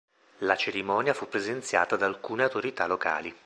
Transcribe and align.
La 0.39 0.55
cerimonia 0.55 1.13
fu 1.13 1.27
presenziata 1.27 1.95
da 1.95 2.07
alcune 2.07 2.41
autorità 2.41 2.87
locali. 2.87 3.37